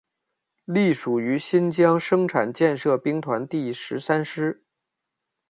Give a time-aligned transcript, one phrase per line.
[0.65, 4.63] 隶属于新疆生产建设兵团第十三师。